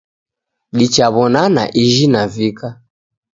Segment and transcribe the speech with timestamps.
[0.77, 2.67] Dichaw'onana ijhi navika